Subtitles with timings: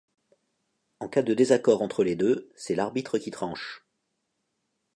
[0.99, 3.85] En cas de désaccord entre les deux, c'est l'arbitre qui tranche.